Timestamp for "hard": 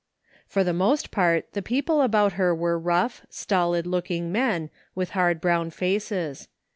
5.11-5.39